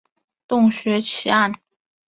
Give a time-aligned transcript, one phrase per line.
[0.47, 1.51] 洞穴奇案。